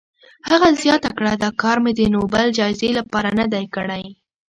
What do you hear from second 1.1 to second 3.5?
کړه، دا کار مې د نوبل جایزې لپاره نه